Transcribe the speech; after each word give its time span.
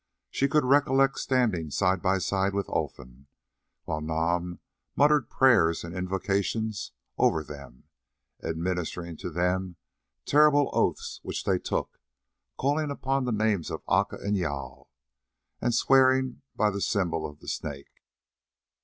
She 0.31 0.47
could 0.47 0.65
recollect 0.65 1.19
standing 1.19 1.69
side 1.69 2.01
by 2.01 2.17
side 2.17 2.55
with 2.55 2.67
Olfan, 2.69 3.27
while 3.83 4.01
Nam 4.01 4.59
muttered 4.95 5.29
prayers 5.29 5.83
and 5.83 5.93
invocations 5.95 6.91
over 7.19 7.43
them, 7.43 7.83
administering 8.43 9.15
to 9.17 9.29
them 9.29 9.75
terrible 10.25 10.71
oaths, 10.73 11.19
which 11.21 11.43
they 11.43 11.59
took, 11.59 11.99
calling 12.57 12.89
upon 12.89 13.25
the 13.25 13.31
names 13.31 13.69
of 13.69 13.83
Aca 13.87 14.15
and 14.17 14.35
of 14.37 14.41
Jâl, 14.41 14.87
and 15.61 15.71
swearing 15.71 16.41
by 16.55 16.71
the 16.71 16.81
symbol 16.81 17.23
of 17.23 17.37
the 17.37 17.47
Snake. 17.47 18.01